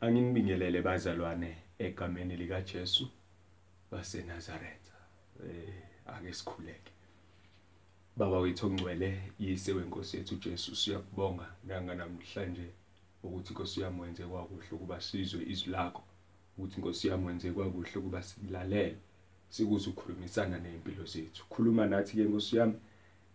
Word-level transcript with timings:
Anginibingelele 0.00 0.82
bazalwane 0.82 1.56
egameni 1.78 2.36
lika 2.36 2.62
Jesu 2.62 3.08
baseNazaretha. 3.90 4.96
Eh 5.44 5.74
ake 6.06 6.32
sikhuleke. 6.32 6.92
Baba 8.16 8.38
wethu 8.38 8.66
ongcwele 8.66 9.32
yise 9.38 9.72
wenkosi 9.72 10.16
yethu 10.16 10.36
Jesu 10.36 10.76
siyakubonga 10.76 11.46
nanga 11.64 11.94
namhlanje 11.94 12.66
ukuthi 13.22 13.52
Nkosi 13.52 13.80
yami 13.80 14.00
wenze 14.00 14.22
kwakuhle 14.22 14.68
ukuba 14.72 15.00
sizwe 15.00 15.44
izwi 15.52 15.72
lakho 15.72 16.02
ukuthi 16.58 16.80
Nkosi 16.80 17.08
yami 17.08 17.26
wenze 17.26 17.52
kwakuhle 17.52 17.96
ukuba 17.96 18.22
silalele 18.22 18.96
sikuze 19.48 19.90
ukukhulumisana 19.90 20.58
nezimpilo 20.58 21.04
zethu. 21.04 21.44
Khuluma 21.50 21.86
nathi 21.86 22.16
ke 22.16 22.24
Nkosi 22.24 22.56
yami 22.56 22.74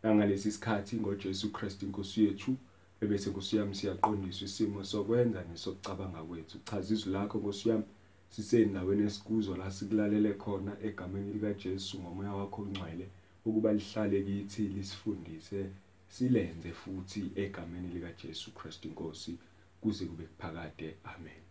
nangalesi 0.03 0.51
sikhathi 0.51 0.95
ngoJesu 0.95 1.51
Kristu 1.51 1.85
inkosi 1.85 2.25
yethu 2.25 2.57
ebese 3.03 3.29
Nkosi 3.29 3.57
yami 3.57 3.75
siyaqondiswa 3.75 4.45
isimo 4.45 4.83
sokwenza 4.83 5.43
nesokucabanga 5.49 6.21
kwethu. 6.27 6.57
Chaza 6.67 6.93
izwi 6.93 7.11
lakho 7.13 7.37
Nkosi 7.37 7.69
yami 7.69 7.83
sisendaweni 8.29 9.03
esikuzo 9.03 9.55
la 9.57 9.71
sikulalele 9.71 10.33
khona 10.33 10.71
egameni 10.83 11.33
lika 11.33 11.53
Jesu 11.53 11.99
ngomoya 12.01 12.33
wakho 12.33 12.61
ongcwele 12.61 13.07
ukuba 13.45 13.73
lihlale 13.73 14.23
kithi 14.23 14.61
lisifundise 14.61 15.69
silenze 16.09 16.71
futhi 16.71 17.31
egameni 17.35 17.87
lika 17.93 18.11
Jesu 18.23 18.51
Kristu 18.53 18.87
inkosi 18.87 19.37
kuze 19.81 20.05
kube 20.05 20.23
kuphakade. 20.23 20.95
Amen. 21.03 21.41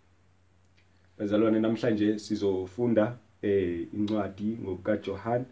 Bazalwane 1.18 1.60
namhlanje 1.60 2.18
sizofunda 2.18 3.18
eh 3.42 3.86
incwadi 3.94 4.58
ngokuka 4.62 4.96
John 4.96 5.44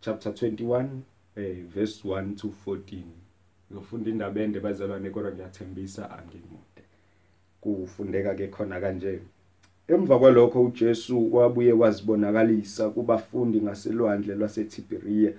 chapter 0.00 0.32
21 0.32 0.88
eh 1.36 1.64
verse 1.74 2.08
1 2.08 2.36
to 2.36 2.48
14 2.66 3.02
ngizofunda 3.72 4.10
indaba 4.10 4.40
ende 4.40 4.60
bazalwane 4.60 5.10
kodwa 5.10 5.32
ngiyathembisa 5.32 6.10
angimude 6.10 6.82
kufundeka 7.60 8.34
ke 8.34 8.48
khona 8.48 8.80
kanje. 8.80 9.20
Emva 9.88 10.18
kwalokho 10.18 10.62
uJesu 10.64 11.34
wabuye 11.34 11.72
wazibonakalisa 11.72 12.90
kubafundi 12.90 13.60
ngaselwandle 13.60 14.34
lwaseTiberiya 14.34 15.32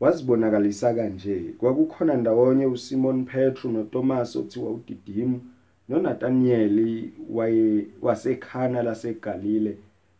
wazibonakalisa 0.00 0.94
kanje 0.94 1.54
kwakukhona 1.58 2.14
ndawonye 2.16 2.66
uSimon 2.66 3.24
Petro 3.24 3.70
noThomas 3.70 4.36
othiwa 4.36 4.70
uDidimu 4.70 5.40
noNathanieli 5.88 7.12
waye 7.30 7.86
wasekhana 8.02 8.82
laseGalile 8.82 9.76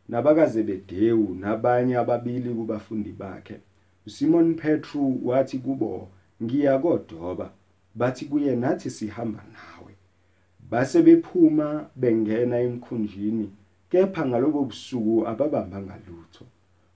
nabakaZebedewu 0.09 1.35
nabanye 1.35 1.97
ababili 1.97 2.51
kubafundi 2.55 3.13
bakhe. 3.13 3.57
uSimon 4.07 4.55
Petro 4.55 5.13
wathi 5.25 5.59
kubo 5.59 6.09
ngiya 6.43 6.79
kodoba 6.79 7.47
bathi 7.95 8.25
kuye 8.25 8.57
nathi 8.57 8.91
sihamba 8.91 9.43
nawe 9.55 9.93
base 10.71 11.03
bephuma 11.03 11.91
bengena 11.97 12.57
emkhunjini 12.67 13.47
kepha 13.91 14.27
ngalobo 14.27 14.61
busuku 14.65 15.15
ababambanga 15.31 15.97
lutho 16.07 16.45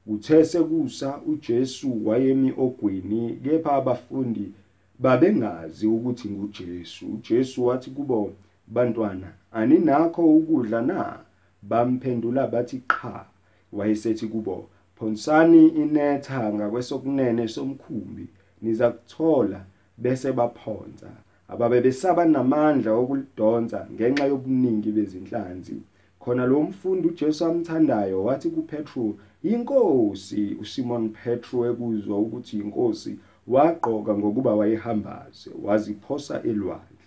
Uthe 0.08 0.44
sekusa 0.44 1.20
uJesu 1.26 2.06
wayemi 2.06 2.54
ogwini 2.58 3.36
kepha 3.44 3.72
abafundi 3.72 4.52
babengazi 4.98 5.86
ukuthi 5.86 6.28
nguJesu. 6.30 7.06
UJesu 7.06 7.66
wathi 7.66 7.90
kubo, 7.90 8.32
"Bantwana, 8.66 9.32
aninakho 9.52 10.36
ukudla 10.36 10.82
na?" 10.82 11.18
Bamphendula 11.62 12.46
bathi, 12.46 12.82
"Qha." 12.88 13.26
Wayesethi 13.72 14.26
kubo, 14.26 14.68
"Phonsani 14.96 15.68
inetha 15.68 16.52
ngakwesokunene 16.52 17.48
somkhumbi, 17.48 18.26
niza 18.62 18.90
kuthola." 18.90 19.60
Bese 19.98 20.32
baphonsa. 20.32 21.10
Ababe 21.48 21.80
besaba 21.80 22.24
namandla 22.24 22.92
okulidonsa 22.92 23.86
ngenxa 23.92 24.24
yobuningi 24.26 24.90
bezinhlanzi. 24.92 25.76
Khona 26.20 26.46
lo 26.46 26.62
mfundi 26.62 27.08
uJesu 27.08 27.44
amthandayo 27.44 28.24
wathi 28.24 28.50
kuPetru, 28.50 29.18
"Inkosi." 29.42 30.56
uSimon 30.60 31.08
Petru 31.08 31.64
ekuzwa 31.70 32.18
ukuthi 32.18 32.56
inkosi 32.58 33.18
waqoka 33.48 34.14
ngokuba 34.14 34.54
wayehambaze 34.54 35.50
waziphosa 35.64 36.42
elwandle. 36.42 37.04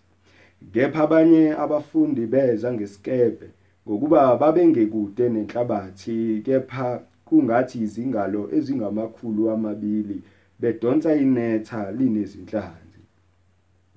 Kepha 0.73 1.03
abanye 1.03 1.53
abafundi 1.63 2.25
beza 2.25 2.73
ngesikepe 2.73 3.47
ngokuba 3.87 4.37
babengekude 4.37 5.29
nenhlabathi 5.29 6.41
kepha 6.45 7.01
kungathi 7.25 7.79
izingalo 7.85 8.49
ezingamakhulu 8.57 9.49
amabili 9.49 10.21
bedonsa 10.61 11.15
inetha 11.15 11.91
linezinhlanzi. 11.91 13.01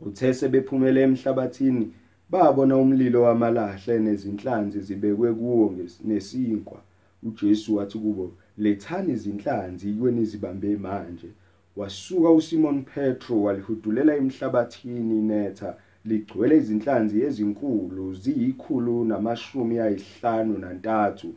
Uthe 0.06 0.34
sebephumele 0.34 1.00
emhlabathini 1.02 1.92
babona 2.30 2.76
umlilo 2.76 3.22
wamalahle 3.22 3.98
nezinhlanzi 3.98 4.80
zibekwe 4.80 5.34
kuwo 5.34 5.74
nesinkwa. 6.04 6.80
uJesu 7.22 7.76
wathi 7.76 7.98
kubo 7.98 8.32
lethani 8.58 9.12
izinhlanzi 9.12 9.88
yikweni 9.88 10.24
zibambe 10.24 10.76
manje 10.76 11.30
wasuka 11.76 12.30
uSimon 12.30 12.82
Petro 12.82 13.42
walihudulela 13.42 14.16
emhlabathini 14.16 15.22
netha 15.22 15.76
ligcwele 16.04 16.56
izinhlanzi 16.56 17.22
ezinkulu 17.22 18.14
ziyikhulu 18.14 19.04
namashumi 19.04 19.78
ayisihlanu 19.78 20.58
nantathu 20.58 21.28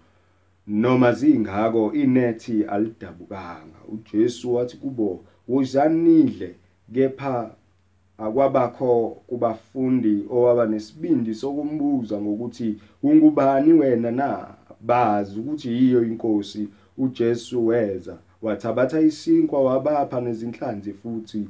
noma 0.68 1.12
zingako 1.14 1.94
inethi 1.94 2.64
alidabukanga. 2.64 3.78
uJesu 3.88 4.54
wathi 4.56 4.78
kubo 4.78 5.24
wozani 5.48 6.00
nidle 6.24 6.56
kepha 6.94 7.52
akwabakho 8.18 9.10
kubafundi 9.28 10.26
owaba 10.30 10.66
nesibindi 10.66 11.36
sokumbuza 11.36 12.22
ngokuthi 12.22 12.76
ungubani 13.04 13.74
wena 13.74 14.12
na? 14.12 14.48
Bazi 14.82 15.40
ukuthi 15.40 15.70
yiyo 15.70 16.04
inkosi 16.04 16.68
uJesu 16.98 17.68
weza 17.68 18.18
wathabatha 18.42 19.02
isinkwa 19.02 19.64
wabapha 19.64 20.22
nezinhlanzi 20.22 20.94
futhi. 20.94 21.50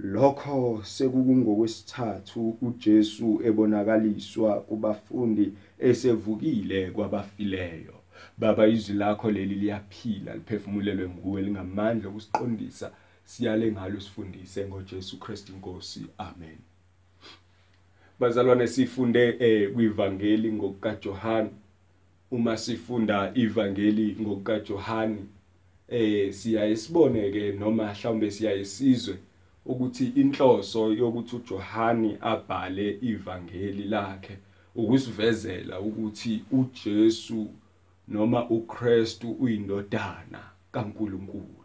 Lokho 0.00 0.80
sekukungokwesithathu 0.84 2.56
uJesu 2.62 3.40
ebonakaliswa 3.44 4.60
kubafundi 4.60 5.52
esevukile 5.78 6.90
kwabafileyo. 6.90 7.95
Baba 8.38 8.66
izwi 8.66 8.96
lakho 8.96 9.30
leli 9.30 9.54
liyaphila 9.54 10.34
liphefumulelwe 10.34 11.08
nguwe 11.08 11.42
lingamandla 11.42 12.08
okusiqondisa 12.08 12.90
siyale 13.24 13.72
ngalo 13.72 14.00
sifundise 14.00 14.66
ngoJesu 14.66 15.18
Kristu 15.18 15.52
inkosi 15.52 16.06
amen. 16.18 16.58
Bazalwane 18.20 18.66
sifunde 18.66 19.36
eh 19.40 19.72
kuivangeli 19.72 20.52
ngokuka 20.52 20.96
John 21.02 21.50
uma 22.30 22.56
sifunda 22.56 23.32
ivangeli 23.34 24.16
ngokuka 24.20 24.60
John 24.60 25.18
eh 25.88 26.32
siyaye 26.32 26.76
sibone 26.76 27.30
ke 27.30 27.52
noma 27.52 27.92
mhlawumbe 27.92 28.30
siyaye 28.30 28.64
sizwe 28.64 29.16
ukuthi 29.66 30.06
inhloso 30.06 30.92
yokuthi 30.92 31.36
uJohani 31.36 32.18
abhale 32.20 32.98
ivangeli 33.02 33.84
lakhe 33.84 34.38
ukusivezela 34.74 35.80
ukuthi 35.80 36.44
uJesu 36.52 37.46
noma 38.08 38.48
uKristu 38.48 39.32
uyindodana 39.32 40.40
kaNkuluNkulu. 40.72 41.64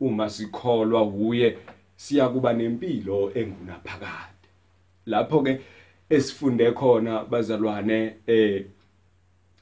Uma 0.00 0.30
sikholwa 0.30 1.02
uye 1.04 1.58
siyakuba 1.96 2.52
nempilo 2.52 3.32
engunaphakade. 3.34 4.48
Lapho 5.06 5.42
ke 5.42 5.60
esifunde 6.10 6.72
khona 6.72 7.24
bazalwane 7.24 8.16
eh 8.26 8.64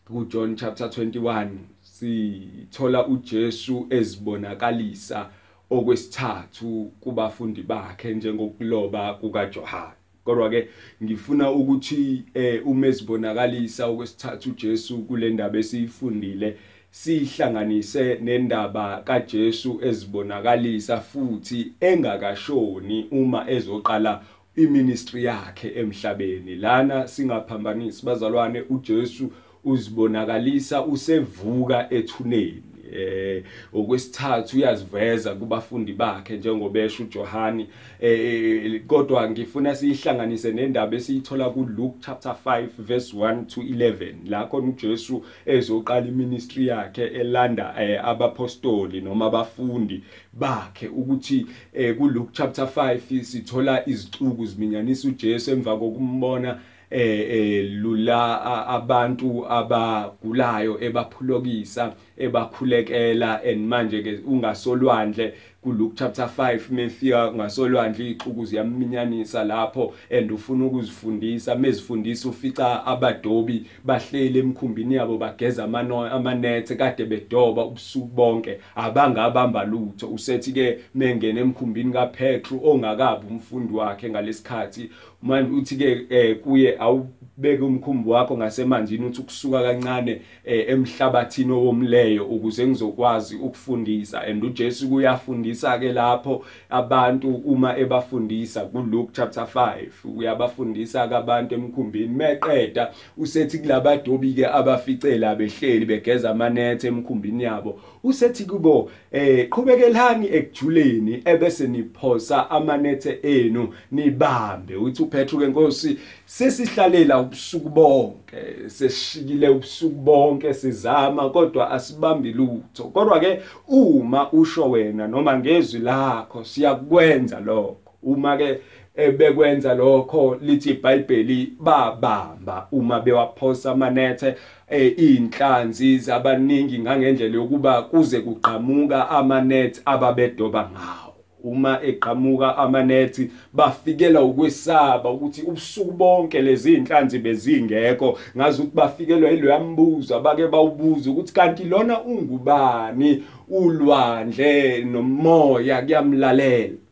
kuJohn 0.05 0.57
chapter 0.57 0.87
21 0.87 1.49
sithola 1.81 3.07
uJesu 3.07 3.87
ezibonakalisa 3.91 5.31
okwesithathu 5.71 6.93
kubafundi 7.01 7.63
bakhe 7.63 8.15
njengokuloba 8.15 9.15
kukaJohane. 9.15 10.00
Kodwa 10.31 10.51
ke 10.51 10.69
ngifuna 11.03 11.51
ukuthi 11.51 12.23
eh 12.35 12.67
uma 12.67 12.87
ezibonakalisa 12.87 13.87
okwesithathu 13.87 14.51
uJesu 14.51 14.99
kule 14.99 15.31
ndaba 15.31 15.59
esiyifundile 15.59 16.57
sihlanganise 16.91 18.19
nendaba 18.23 19.03
kaJesu 19.03 19.81
ezibonakalisa 19.83 21.01
futhi 21.01 21.73
engakashoni 21.81 23.07
uma 23.11 23.51
ezoqala 23.51 24.23
iministry 24.57 25.25
yakhe 25.25 25.69
emhlabeni. 25.81 26.57
Lana 26.57 27.09
singaphambanisi 27.09 28.07
bazalwane 28.07 28.61
uJesu 28.71 29.33
uzibonakalisa 29.65 30.85
usevuka 30.85 31.93
ethuneni. 31.93 32.70
Eh 32.97 33.45
okwesithathu 33.73 34.57
uyaziveza 34.57 35.35
kubafundi 35.35 35.93
bakhe 35.93 36.37
njengobesho 36.37 37.03
uJohani 37.03 37.67
eh 38.01 38.83
kodwa 38.87 39.31
ngifuna 39.31 39.75
sihlanganise 39.75 40.53
nendaba 40.53 40.97
esiyithola 40.97 41.51
kuLuke 41.51 41.97
chapter 42.01 42.37
5 42.47 42.67
verse 42.79 43.17
1 43.17 43.45
to 43.47 43.61
11 43.61 44.15
la 44.29 44.47
khona 44.47 44.69
uJesu 44.69 45.25
ezoqala 45.47 46.07
iministry 46.07 46.67
yakhe 46.67 47.03
elanda 47.03 47.75
eh, 47.83 48.05
abapostoli 48.05 49.01
noma 49.01 49.27
abafundi 49.27 50.05
bakhe 50.33 50.89
ukuthi 50.89 51.47
eh, 51.75 51.97
kuLuke 51.97 52.31
chapter 52.33 52.65
5 52.65 53.23
sithola 53.23 53.89
izicuku 53.89 54.47
ziminyanisa 54.47 55.09
uJesu 55.09 55.51
emva 55.51 55.77
kokumbona 55.77 56.61
eh 56.91 57.71
lula 57.71 58.67
abantu 58.67 59.47
abagulayo 59.49 60.79
ebaphulokisa 60.81 61.95
ebakhulekela 62.19 63.43
and 63.45 63.69
manje 63.69 64.03
ke 64.03 64.21
ungasolwandle. 64.27 65.33
kuLuke 65.63 65.97
chapter 65.97 66.31
5 66.39 66.61
mefika 66.71 67.33
ngasolwandle 67.33 68.11
ixuku 68.11 68.45
ziyaminyanisa 68.45 69.45
lapho 69.45 69.95
and 70.11 70.33
ufuna 70.33 70.67
ukuzifundisa. 70.67 71.55
Mezifundisa 71.55 72.29
ufica 72.29 72.87
abadobi 72.87 73.67
bahlele 73.85 74.39
emkhumbini 74.39 74.95
yabo 74.95 75.19
bageza 75.19 75.65
amanethe 75.65 76.77
kade 76.77 77.05
bedoba 77.05 77.65
ubusuku 77.65 78.07
bonke. 78.07 78.61
Abangabamba 78.75 79.65
lutho. 79.65 80.09
Usethi 80.09 80.53
ke 80.53 80.79
mengene 80.95 81.41
emkhumbini 81.41 81.93
kaPetru 81.93 82.61
ongakabi 82.65 83.27
umfundi 83.31 83.75
wakhe 83.75 84.11
ngalesikhathi 84.11 84.91
manje 85.23 85.53
uthi 85.53 85.77
ke 85.77 86.07
eh, 86.11 86.37
kuye 86.37 86.77
awubeke 86.79 87.63
umkhumbi 87.63 88.11
wakho 88.11 88.37
ngasemanzini 88.37 89.07
uthi 89.07 89.21
ukusuka 89.21 89.63
kancane 89.63 90.23
eh, 90.45 90.69
emhlabathini 90.69 91.53
owomleyo 91.53 92.27
ukuze 92.27 92.67
ngizokwazi 92.67 93.37
ukufundisa. 93.37 94.23
And 94.23 94.45
uJesu 94.45 94.89
kuyafundisa 94.89 95.79
ke 95.79 95.93
lapho 95.93 96.45
abantu 96.71 97.35
uma 97.35 97.79
ebafundisa 97.79 98.61
kuLuke 98.65 99.11
chapter 99.13 99.45
5 99.55 99.89
uyabafundisa 100.17 101.09
ke 101.09 101.17
abantu 101.17 101.55
emkhumbini. 101.55 102.15
Meqeda 102.15 102.93
usethi 103.17 103.59
kulabadobi 103.59 104.33
ke 104.33 104.47
abaficela 104.47 105.35
behleli 105.35 105.87
begeza 105.87 106.31
amanethe 106.31 106.89
emkhumbini 106.89 107.45
yabo. 107.45 107.81
Usethi 108.05 108.45
kubo 108.45 108.91
eh 109.13 109.49
qhubekelani 109.49 110.29
ekujuleni 110.33 111.23
ebese 111.25 111.69
niphosa 111.69 112.51
amanethe 112.51 113.19
enu 113.23 113.69
nibambe. 113.93 114.77
Uthi 114.77 115.03
uPetru 115.03 115.39
ke 115.39 115.47
Nkosi 115.47 115.99
sesihlalela 116.27 117.21
ubusuku 117.21 117.69
bonke 117.69 118.37
sesishikile 118.67 119.49
ubusuku 119.49 119.95
bonke 119.95 120.55
sizama 120.55 121.31
kodwa 121.31 121.71
asibambi 121.71 122.33
lutho. 122.33 122.85
Kodwa 122.85 123.21
ke 123.21 123.43
uma 123.69 124.33
usho 124.33 124.71
wena 124.71 125.09
noma 125.09 125.39
ngezwi 125.39 125.81
lakho 125.81 126.45
siyakwenza 126.45 127.41
lokho. 127.41 127.77
Uma 128.03 128.37
ke 128.37 128.61
ebekwenza 129.01 129.75
lokho 129.75 130.37
lithi 130.43 130.71
iBhayibheli 130.71 131.53
babamba 131.61 132.69
uma 132.73 133.01
bewaphosa 133.01 133.73
amanethe 133.73 134.35
einhlanzi 134.71 135.99
zabaningi 135.99 136.79
ngangendlela 136.79 137.35
yokuba 137.35 137.83
kuze 137.83 138.21
kuqhamuka 138.21 139.09
amanet 139.11 139.83
ababedoba 139.85 140.71
ngawo. 140.73 141.15
Uma 141.45 141.83
eqhamuka 141.83 142.57
amanethi 142.57 143.31
bafikela 143.53 144.23
ukwesaba 144.23 145.11
ukuthi 145.11 145.43
ubusuku 145.43 145.93
bonke 145.93 146.43
lezi 146.43 146.75
inhlanzi 146.75 147.19
bezingekho. 147.19 148.19
Ngazi 148.37 148.63
ukuthi 148.63 148.77
bafikelwa 148.77 149.31
yiloya 149.31 149.61
mbuzo 149.61 150.17
abake 150.17 150.47
bawubuza 150.47 151.11
ukuthi 151.11 151.33
kanti 151.33 151.65
lona 151.65 152.03
ungubani? 152.03 153.25
Ulwandle 153.49 154.85
nomoya 154.85 155.83
kuyamlalela. 155.83 156.90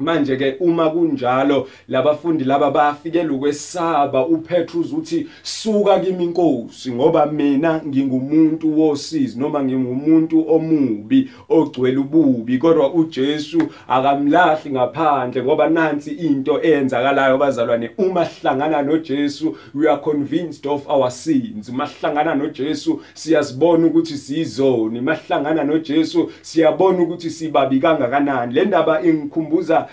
Manje 0.00 0.36
ke 0.36 0.56
uma 0.60 0.90
kunjalo 0.90 1.68
labafundi 1.88 2.44
laba 2.44 2.70
bayafikela 2.70 3.32
ukwesaba. 3.32 4.26
uPetrus 4.26 4.92
uthi 4.92 5.26
suka 5.42 6.00
kimi 6.00 6.24
inkosi 6.24 6.92
ngoba 6.92 7.26
mina 7.26 7.80
ngingumuntu 7.86 8.80
wosizi 8.80 9.38
noma 9.38 9.64
ngingumuntu 9.64 10.44
omubi 10.48 11.30
ogcwele 11.48 11.96
ububi. 11.96 12.58
Kodwa 12.58 12.92
uJesu 12.94 13.62
akamlahli 13.88 14.70
ngaphandle 14.70 15.42
ngoba 15.42 15.68
nansi 15.68 16.10
into 16.10 16.62
eyenzakalayo 16.62 17.38
bazalwane 17.38 17.90
uma 17.98 18.24
sihlangana 18.24 18.82
noJesu 18.82 19.56
we 19.74 19.88
are 19.88 20.00
convinced 20.00 20.66
of 20.66 20.88
our 20.88 21.10
sins. 21.10 21.70
Mahlangana 21.70 22.34
noJesu 22.34 23.00
siyazibona 23.14 23.86
ukuthi 23.86 24.16
sizoni. 24.16 25.00
Mahlangana 25.00 25.64
noJesu 25.64 26.30
siyabona 26.42 27.02
ukuthi 27.02 27.30
sibabi 27.30 27.80
kangakanani. 27.80 28.54
Le 28.54 28.64
ndaba 28.64 29.02
ingikhumbuza 29.02 29.88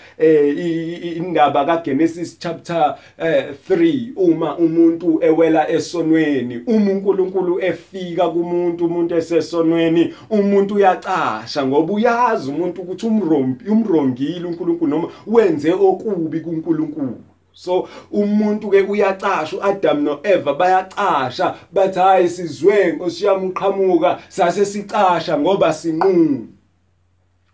indaba 1.16 1.64
kaGenesis 1.64 2.38
chapter 2.38 2.96
3 3.18 3.48
eh, 3.70 4.12
uma 4.16 4.56
umuntu 4.56 5.18
ewela 5.22 5.70
esonweni 5.70 6.62
uma 6.66 6.90
uNkulunkulu 6.92 7.60
efika 7.60 8.28
kumuntu 8.28 8.86
umuntu 8.86 9.14
esesonweni 9.14 10.14
umuntu 10.30 10.74
uyacasha 10.74 11.66
ngoba 11.66 11.92
uyazi 11.92 12.50
umuntu 12.50 12.82
ukuthi 12.82 13.06
umrombi 13.06 13.70
umrongile 13.70 14.44
uNkulunkulu 14.46 14.90
noma 14.90 15.08
wenze 15.26 15.72
okubi 15.72 16.40
kuNkulunkulu. 16.40 17.16
So 17.52 17.88
umuntu 18.12 18.70
ke 18.70 18.82
uyacasha 18.82 19.56
uAdam 19.56 20.02
noEva 20.02 20.54
bayacasha 20.54 21.54
bathi 21.72 21.98
hayi 21.98 22.28
sizwe 22.28 22.92
nkosi 22.92 23.24
yami 23.24 23.46
uqhamuka 23.46 24.18
sase 24.28 24.64
sicasha 24.64 25.38
ngoba 25.38 25.72
sinqunu. 25.72 26.57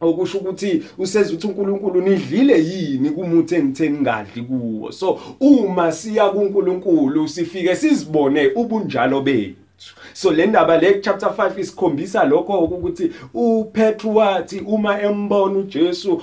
Okusho 0.05 0.39
ukuthi 0.39 0.83
useza 0.99 1.31
ukuthi 1.31 1.47
uNkulunkulu 1.47 2.01
nidlile 2.01 2.65
yini 2.65 3.11
kumuthi 3.11 3.55
engithe 3.55 3.91
ngingadli 3.91 4.43
kuwo. 4.43 4.93
So 4.93 5.19
uma 5.41 5.93
siya 5.93 6.31
kuNkulunkulu 6.31 7.29
sifike 7.29 7.77
sizibone 7.77 8.47
ubunjalo 8.57 9.21
bethu. 9.21 9.64
So 10.13 10.31
le 10.31 10.47
ndaba 10.47 10.79
le 10.79 11.01
chapter 11.01 11.29
5 11.29 11.61
isikhombisa 11.61 12.25
lokho 12.25 12.59
ukuthi 12.59 13.11
uPetru 13.35 14.17
wathi 14.17 14.61
uma 14.61 15.03
embona 15.03 15.59
uJesu 15.59 16.23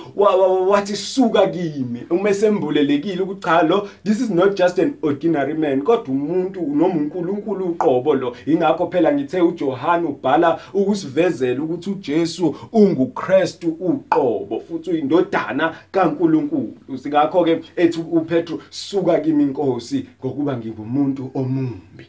wathi 0.68 0.96
suka 0.96 1.46
kimi 1.46 2.02
uma 2.10 2.30
esembulelekile 2.30 3.22
ukuthi 3.22 3.40
cha 3.40 3.62
lo 3.62 3.88
this 4.04 4.20
is 4.20 4.30
not 4.30 4.56
just 4.56 4.78
an 4.78 4.94
ordinary 5.02 5.54
man 5.54 5.82
kodwa 5.82 6.14
umuntu 6.14 6.60
noma 6.60 6.94
uNkulunkulu 6.94 7.64
uqobo 7.66 8.14
lo. 8.14 8.36
Ingakho 8.46 8.86
phela 8.86 9.12
ngithe 9.12 9.40
uJohane 9.40 10.08
ubhala 10.08 10.60
ukusivezela 10.74 11.62
ukuthi 11.62 11.90
uJesu 11.90 12.56
unguKristu 12.72 13.68
uqobo 13.68 14.60
futhi 14.60 14.90
uyindodana 14.90 15.74
kaNkulunkulu. 15.92 16.98
Singakho 17.02 17.44
ke 17.44 17.60
ethi 17.76 18.00
uPetru 18.00 18.62
suka 18.70 19.20
kimi 19.20 19.42
inkosi 19.42 20.06
ngokuba 20.20 20.56
ngingumuntu 20.56 21.30
omumbi. 21.34 22.06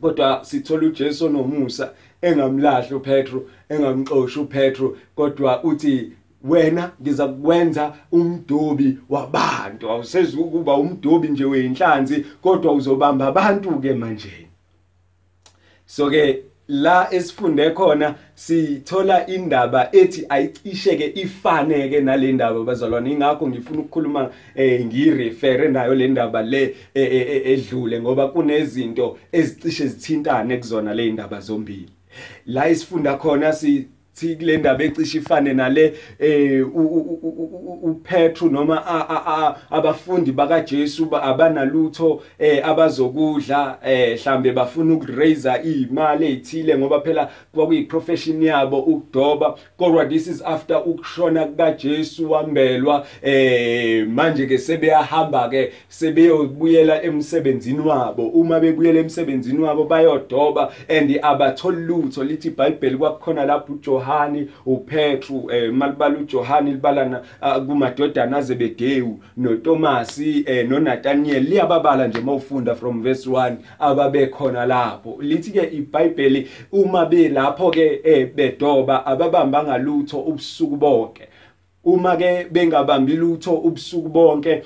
Kodwa 0.00 0.44
sithola 0.44 0.86
uJesu 0.86 1.28
nomusa 1.28 1.92
engamlahli 2.22 2.94
uPetro 2.94 3.48
engamxoshi 3.68 4.38
uPetro 4.38 4.96
kodwa 5.16 5.64
uthi 5.64 6.12
wena 6.44 6.90
ngiza 7.02 7.28
kwenza 7.28 7.94
umdobi 8.12 8.98
wabantu. 9.08 9.90
Awusezi 9.90 10.36
ukuba 10.36 10.74
umdobi 10.74 11.28
nje 11.28 11.44
weinhlanzi 11.44 12.26
kodwa 12.42 12.72
uzobamba 12.72 13.26
abantu 13.26 13.80
ke 13.80 13.94
manje. 13.94 14.48
So 15.86 16.10
ke 16.10 16.42
la 16.68 17.08
esifunde 17.14 17.70
khona 17.70 18.14
sithola 18.34 19.26
indaba 19.26 19.88
ethi 19.92 20.26
ayicisheke 20.28 21.12
ifaneke 21.14 22.00
nale 22.00 22.32
ndaba 22.32 22.64
bazalwane. 22.64 23.12
Ingakho 23.12 23.48
ngifuna 23.48 23.80
ukukhuluma 23.80 24.30
eh 24.54 24.86
ngirefere 24.86 25.68
nayo 25.68 25.94
le 25.94 26.08
ndaba 26.08 26.42
le 26.42 26.62
eh, 26.94 27.12
eh, 27.12 27.26
eh, 27.30 27.42
edlule 27.46 28.00
ngoba 28.00 28.28
kunezinto 28.28 29.18
ezicishe 29.32 29.86
zithintane 29.86 30.56
kuzona 30.56 30.94
le 30.94 31.12
ndaba 31.12 31.40
zombili. 31.40 31.88
La 32.46 32.68
isifunda 32.68 33.16
khona 33.16 33.52
si 33.52 33.88
thi 34.16 34.36
kule 34.36 34.56
ndaba 34.56 34.84
ecishe 34.84 35.18
ifane 35.18 35.54
nale 35.54 35.92
eh 36.18 36.66
uPetru 37.82 38.50
noma 38.50 38.86
abafundi 39.70 40.32
bakaJesu 40.32 41.08
abanalutho 41.16 42.22
eh 42.38 42.68
abazokudla 42.68 43.78
eh 43.84 44.18
mhlambe 44.20 44.52
bafuna 44.52 44.94
ukuraise 44.94 45.50
imali 45.64 46.26
ezithile 46.26 46.78
ngoba 46.78 47.00
phela 47.00 47.30
kwakuyiprofession 47.54 48.42
yabo 48.42 48.78
ukudoba. 48.78 49.58
Kodwa 49.76 50.06
this 50.08 50.26
is 50.26 50.42
after 50.42 50.76
ukushona 50.86 51.44
kukaJesu 51.44 52.30
wambelwa 52.30 53.06
eh 53.22 54.08
manje 54.08 54.46
ke 54.46 54.58
sebeyahamba 54.58 55.48
ke 55.48 55.72
sebeyobuyela 55.88 57.02
emsebenzini 57.02 57.80
wabo. 57.80 58.28
Uma 58.28 58.60
bebuyela 58.60 59.00
emsebenzini 59.00 59.58
wabo 59.58 59.84
bayodoba 59.84 60.72
and 60.88 61.18
abatholi 61.22 61.82
lutho 61.82 62.24
lithi 62.24 62.48
iBhayibheli 62.48 62.96
kwakukhona 62.96 63.44
lapho 63.44 63.72
uJohn 63.72 64.05
uJohani 64.06 64.48
uPetru 64.66 65.50
eh 65.50 65.72
malibala 65.72 66.18
uJohani 66.18 66.70
libalana 66.70 67.22
ah, 67.40 67.60
kumadodana 67.60 68.36
azebedewu 68.36 69.20
noThomas 69.36 70.18
eh 70.18 70.68
noNathaniel 70.68 71.42
liyababala 71.44 72.08
nje 72.08 72.20
mawufunda 72.20 72.74
from 72.74 73.02
verse 73.02 73.30
1 73.30 73.56
ababekhona 73.78 74.66
lapho. 74.66 75.18
Lithi 75.20 75.50
ke 75.50 75.62
iBhayibheli 75.72 76.48
uma 76.72 77.06
belapho 77.06 77.70
ke 77.70 78.00
eh, 78.04 78.34
bedoba 78.34 79.06
ababamba 79.06 79.64
ngalutho 79.64 80.18
ubusuku 80.20 80.76
bonke. 80.76 81.28
Uma 81.84 82.16
ke 82.16 82.46
bengabambi 82.50 83.16
lutho 83.16 83.54
ubusuku 83.54 84.08
bonke 84.08 84.62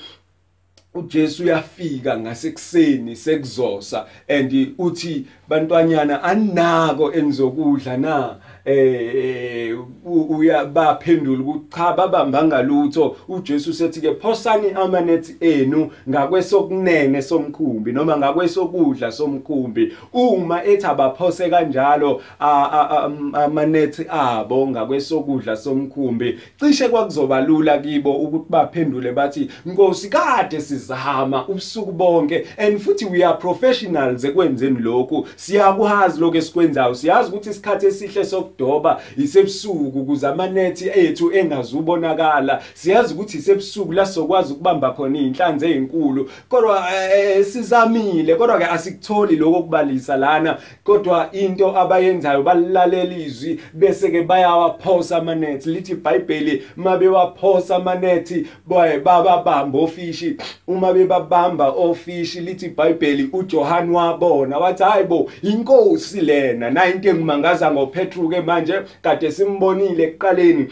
uJesu 0.95 1.43
uyafika 1.43 2.19
ngasekuseni 2.19 3.17
sekuzosa 3.17 4.07
and 4.29 4.75
uthi 4.79 5.27
bantwanyana 5.49 6.23
anako 6.23 7.13
enizokudla 7.13 7.97
na? 7.97 8.37
Eh 8.65 9.77
uyabaphendula 10.05 11.41
ukuthi 11.41 11.65
cha 11.77 11.93
babambanga 11.93 12.63
lutho 12.63 13.17
uJesu 13.29 13.73
sethi 13.73 14.01
ke 14.01 14.15
phosani 14.15 14.71
amanethi 14.71 15.37
enu 15.41 15.91
ngakwesokunene 16.09 17.23
somkhumbi 17.23 17.93
noma 17.93 18.17
ngakwesokudla 18.17 19.13
somkhumbi. 19.13 19.93
Uma 20.13 20.65
ethi 20.65 20.87
abaphose 20.87 21.51
kanjalo 21.51 22.23
amanethi 22.39 24.07
abo 24.09 24.69
ngakwesokudla 24.69 25.57
somkhumbi. 25.57 26.39
Cishe 26.61 26.89
kwakuzoba 26.89 27.41
lula 27.41 27.79
kibo 27.79 28.13
ukuthi 28.13 28.47
baphendule 28.49 29.13
bathi 29.13 29.51
Nkosi 29.67 30.09
kade 30.09 30.61
sizama 30.61 31.49
ubusuku 31.49 31.93
bonke 31.93 32.47
and 32.59 32.79
futhi 32.81 33.05
we 33.05 33.25
are 33.25 33.37
professionals 33.39 34.25
ekwenzeni 34.25 34.79
lokhu. 34.79 35.27
Siyakwazi 35.37 36.21
lokho 36.21 36.37
esikwenzayo. 36.37 36.95
Siyazi 36.95 37.29
ukuthi 37.29 37.51
isikhathi 37.51 37.87
esihle 37.87 38.25
sokudoba 38.51 39.01
isebusuku 39.17 40.05
kuze 40.05 40.27
amanethi 40.27 40.91
ethu 40.95 41.33
engazubonakala. 41.33 42.63
Siyazi 42.75 43.15
ukuthi 43.15 43.39
isebusuku 43.39 43.93
la 43.93 44.07
sokwazi 44.07 44.53
ukubamba 44.53 44.91
khona 44.91 45.19
inhlanzi 45.19 45.67
ezinkulu 45.67 46.31
kodwa 46.49 46.85
eh, 46.95 47.45
sizamile 47.45 48.35
kodwa 48.35 48.59
ke 48.59 48.65
asikutholi 48.65 49.37
lokho 49.37 49.63
kubalisa 49.63 50.17
lana. 50.17 50.59
Kodwa 50.85 51.33
into 51.33 51.79
abayenzayo 51.79 52.43
balilalela 52.43 53.17
izwi 53.17 53.61
bese 53.75 54.11
ke 54.11 54.23
bayawaphosa 54.23 55.17
amanethi. 55.17 55.71
Lithi 55.71 55.93
iBhayibheli 55.93 56.63
mabe 56.77 57.09
waphosa 57.09 57.77
amanethi 57.77 58.47
bababamba 58.67 59.79
ofishi. 59.79 60.37
Uma 60.67 60.93
bebabamba 60.93 61.69
ofishi 61.69 62.41
lithi 62.41 62.67
iBhayibheli 62.67 63.31
uJohn 63.33 63.91
wabona 63.91 64.59
wathi 64.59 64.83
hayibo 64.83 65.31
inkosi 65.43 66.21
lena 66.21 66.71
na 66.71 66.87
into 66.87 67.09
engimangaza 67.09 67.71
ngoPetru 67.71 68.29
ke 68.29 68.40
manje 68.43 68.83
kade 69.03 69.31
simbonile 69.31 70.05
ekuqaleni. 70.05 70.65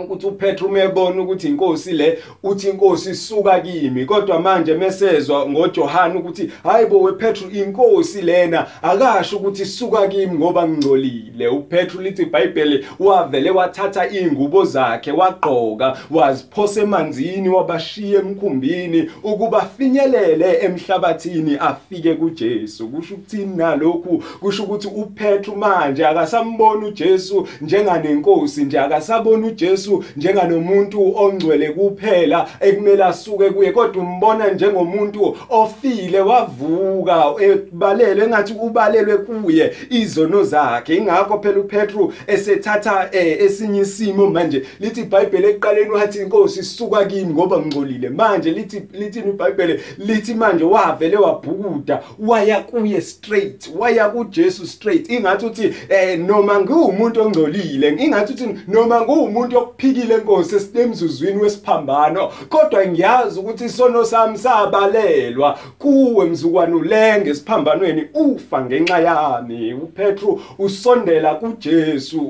Ukuthi 0.00 0.26
uPetru 0.26 0.66
umebona 0.66 1.22
ukuthi 1.22 1.48
inkosi 1.48 1.92
le 1.92 2.18
uthi 2.42 2.68
inkosi 2.68 3.10
isuka 3.10 3.60
kimi 3.60 4.04
kodwa 4.04 4.40
manje 4.40 4.74
mesezwa 4.74 5.48
ngoJohane 5.48 6.18
ukuthi 6.18 6.50
hayibo 6.62 7.00
wePetru 7.00 7.50
inkosi 7.50 8.22
lena 8.22 8.66
akasho 8.82 9.36
ukuthi 9.36 9.62
isuka 9.62 10.08
kimi 10.08 10.34
ngoba 10.38 10.68
ngingcolile. 10.68 11.48
uPetru 11.48 12.00
lithi 12.00 12.22
iBhayibheli 12.22 12.86
wavele 13.00 13.50
wathatha 13.50 14.10
ingubo 14.10 14.64
zakhe 14.64 15.12
wagqoka 15.12 15.98
waziphosa 16.10 16.80
emanzini 16.82 17.48
wabashiya 17.48 18.20
emkhumbini 18.20 19.10
ukuba 19.22 19.60
finyelele 19.78 20.58
emhlabathini 20.62 21.56
afike 21.60 22.14
kuJesu. 22.14 22.88
Kusho 22.88 23.14
ukuthini 23.14 23.56
nalokhu? 23.56 24.22
Kusho 24.40 24.62
ukuthi 24.62 24.88
uPetru 24.88 25.56
manje 25.56 26.06
akasamboni 26.06 26.86
uJesu 26.86 27.48
njenganenkosi 27.60 28.64
nje 28.64 28.80
akasaboni 28.80 29.46
uJesu 29.46 29.85
uJesu 29.86 30.04
njenganomuntu 30.16 31.16
ongcwele 31.16 31.70
kuphela 31.70 32.48
ekumele 32.60 33.04
asuke 33.04 33.50
kuye. 33.50 33.72
Kodwa 33.72 34.02
umbona 34.02 34.48
njengomuntu 34.52 35.36
ofile 35.50 36.20
wavuka 36.20 37.34
ebalelwe 37.40 38.24
engathi 38.24 38.54
ubalelwe 38.62 39.18
kuye 39.18 39.72
izono 39.90 40.44
zakhe. 40.44 40.96
Ingakho 40.96 41.38
phela 41.38 41.60
uPetru 41.60 42.12
esethatha 42.26 43.08
eh, 43.12 43.42
esinye 43.42 43.80
isimo 43.80 44.30
manje 44.30 44.62
lithi 44.80 45.00
iBhayibheli 45.00 45.46
ekuqaleni 45.46 45.90
wathi 45.90 46.18
inkosi 46.18 46.60
isuka 46.60 47.04
kimi 47.04 47.34
ngoba 47.34 47.58
ngcolile 47.58 48.08
manje 48.08 48.50
lithi 48.50 48.82
lithi 48.92 49.18
iBhayibheli 49.18 49.80
lithi 49.98 50.34
manje 50.34 50.64
wavele 50.64 51.16
wabhukuda 51.16 52.02
waya 52.18 52.60
kuye 52.60 53.00
straight 53.00 53.70
waya 53.78 54.08
kuJesu 54.08 54.66
straight. 54.66 55.10
Ingathi 55.10 55.46
uthi 55.46 55.74
eh, 55.88 56.18
noma 56.18 56.60
ngiwumuntu 56.60 57.22
ongcolile 57.22 57.88
ingathi 57.88 58.32
uthi 58.32 58.48
noma 58.68 59.00
ngiwumuntu 59.00 59.56
ukuphikile 59.76 60.16
Nkosi 60.16 60.56
esinemzuzwini 60.56 61.42
wesiphambano 61.42 62.32
kodwa 62.48 62.86
ngiyazi 62.86 63.40
ukuthi 63.40 63.64
isono 63.64 64.04
sami 64.04 64.38
sabalelwa 64.38 65.58
kuwe 65.78 66.26
mzukwane 66.26 66.74
ulenge 66.74 67.30
esiphambanweni 67.30 68.04
ufa 68.14 68.64
ngenxa 68.64 68.98
yami. 68.98 69.74
uPetru 69.74 70.40
usondela 70.58 71.34
kuJesu 71.34 72.20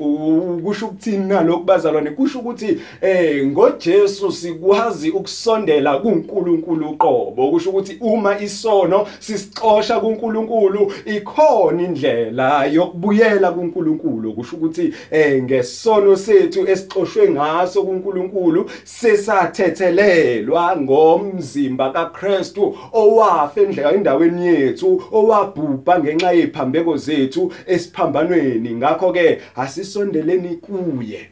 kusho 0.63 0.85
ukuthini 0.85 1.25
nalokhu 1.25 1.63
bazalwane? 1.63 2.09
Kusho 2.09 2.39
ukuthi 2.39 2.79
eh 3.01 3.47
ngoJesu 3.47 4.31
sikwazi 4.31 5.09
ukusondela 5.09 5.97
kuNkulunkulu 5.97 6.89
uqobo. 6.89 7.51
Kusho 7.51 7.69
ukuthi 7.69 7.97
uma 8.01 8.39
isono 8.39 9.07
sisixosha 9.19 9.99
kuNkulunkulu 9.99 10.91
ikhona 11.05 11.83
indlela 11.83 12.65
yokubuyela 12.65 13.51
kuNkulunkulu. 13.51 14.33
Kusho 14.33 14.55
ukuthi 14.55 14.93
eh 15.11 15.43
ngesono 15.43 16.15
sethu 16.15 16.67
esixoshwe 16.67 17.36
ngaso 17.37 17.83
kuNkulunkulu 17.83 18.69
sesathethelelwa 18.83 20.77
ngomzimba 20.77 21.89
kaKristu 21.89 22.77
owafa 22.93 23.61
endaweni 23.61 24.47
yethu 24.47 25.03
owabhubha 25.11 25.99
ngenxa 25.99 26.31
yeziphambeko 26.31 26.97
zethu 26.97 27.51
esiphambanweni. 27.67 28.75
Ngakho 28.75 29.11
ke 29.13 29.41
asisondeleni 29.55 30.55
kuye. 30.55 31.29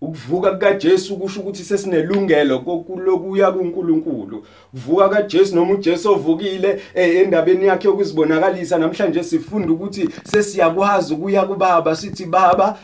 Ukuvuka 0.00 0.50
kukaJesu 0.50 1.16
kusho 1.16 1.40
ukuthi 1.40 1.64
sesinelungelo 1.64 2.58
kokulokuya 2.58 3.52
kuNkulunkulu. 3.52 4.44
Kuvuka 4.70 5.08
kaJesu 5.08 5.56
noma 5.56 5.74
uJesu 5.74 6.12
ovukile 6.12 6.82
eh, 6.94 7.16
endabeni 7.16 7.66
yakhe 7.66 7.88
yokuzibonakalisa 7.88 8.78
namhlanje 8.78 9.22
sifunda 9.22 9.72
ukuthi 9.72 10.08
sesiyakwazi 10.24 11.14
ukuya 11.14 11.42
kubaba 11.42 11.96
sithi 11.96 12.24
baba 12.26 12.78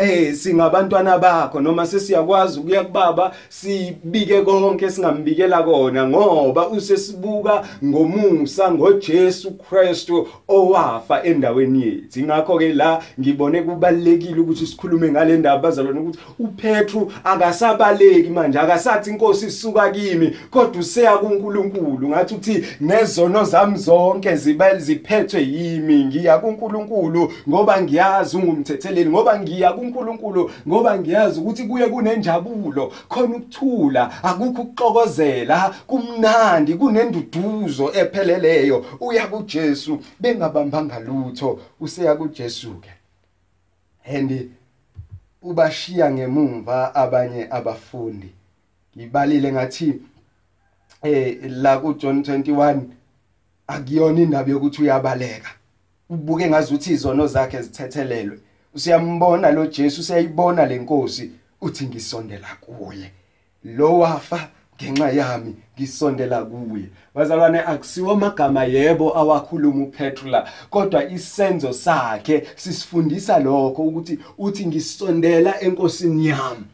eh 0.00 0.34
singabantwana 0.34 1.18
bakho 1.18 1.60
noma 1.60 1.86
sesiyakwazi 1.86 2.60
ukuya 2.60 2.84
kubaba 2.84 3.32
sibike 3.48 4.42
konke 4.42 4.90
singambikela 4.90 5.62
kona 5.62 6.08
ngoba 6.08 6.68
usesibuka 6.68 7.64
ngomusa 7.84 8.72
ngoJesu 8.72 9.50
Kristu 9.50 10.28
owafa 10.48 11.22
endaweni 11.22 11.82
yethu. 11.82 12.20
Ingakho 12.20 12.58
ke 12.58 12.72
la 12.72 13.02
ngibone 13.20 13.62
kubalekile 13.62 14.40
ukuthi 14.40 14.66
sikhulume 14.66 15.10
ngale 15.10 15.36
ndaba 15.36 15.62
bazalwane 15.62 16.00
ukuthi 16.00 16.18
uPetru 16.38 17.12
akasabaleki 17.24 18.30
manje 18.30 18.58
akasathi 18.58 19.10
inkosi 19.10 19.46
isuka 19.46 19.90
kimi 19.90 20.36
kodwa 20.50 20.80
useya 20.80 21.18
kuNkulunkulu. 21.18 22.08
Ngathi 22.08 22.34
uthi 22.34 22.64
nezono 22.80 23.44
zami 23.44 23.78
zonke 23.78 24.36
ziba 24.36 24.74
ziphethwe 24.76 25.42
yimi 25.42 26.04
ngiya 26.04 26.38
kuNkulunkulu 26.38 27.32
ngoba 27.48 27.82
ngiyazi 27.82 28.36
ungumthetheleli 28.36 29.10
ngoba 29.10 29.40
ngiya 29.40 29.72
kuNkulunkulu 29.92 30.50
ngoba 30.68 30.98
ngiyazi 30.98 31.40
ukuthi 31.40 31.64
kuye 31.64 31.86
kunenjabulo. 31.88 32.92
Khona 33.08 33.36
ukuthula 33.36 34.24
akukho 34.24 34.62
ukuxokozela 34.62 35.74
kumnandi 35.86 36.74
kunenduduzo 36.74 37.92
epheleleyo. 37.94 38.84
Uya 39.00 39.26
kuJesu 39.26 39.98
bengabambanga 40.20 41.00
lutho 41.00 41.60
useya 41.80 42.14
kuJesu 42.14 42.74
ke 42.80 42.90
and 44.04 44.50
ubashiya 45.42 46.10
ngemumva 46.10 46.94
abanye 46.94 47.46
abafundi. 47.50 48.34
Ngibalile 48.96 49.52
ngathi 49.52 50.00
eh 51.02 51.38
la 51.48 51.78
ku 51.78 51.94
John 51.94 52.20
21 52.20 52.80
akuyona 53.66 54.20
indaba 54.20 54.50
yokuthi 54.50 54.82
uyabaleka. 54.82 55.50
Ubuke 56.10 56.48
ngazuthi 56.48 56.92
izono 56.92 57.26
zakhe 57.26 57.62
zithethelelwe. 57.62 58.38
Usiyambona 58.74 59.50
lo 59.50 59.66
Jesu 59.66 60.00
usiyayibona 60.00 60.66
lenkosi 60.66 61.30
uthi 61.60 61.86
ngisondela 61.86 62.48
kuye. 62.60 63.10
Lo 63.64 63.98
wafa 63.98 64.48
ngenxa 64.76 65.10
yami 65.10 65.54
ngisondela 65.76 66.44
kuye. 66.44 66.88
Bazalwane 67.14 67.60
akusiwo 67.60 68.12
amagama 68.12 68.64
yebo 68.64 69.18
awakhuluma 69.18 69.84
uPetru 69.84 70.28
la 70.28 70.48
kodwa 70.70 71.10
isenzo 71.10 71.72
sakhe 71.72 72.46
sisifundisa 72.56 73.38
lokho 73.38 73.82
ukuthi 73.82 74.18
uthi 74.38 74.66
ngisondela 74.66 75.60
enkosini 75.60 76.26
yami 76.26 76.64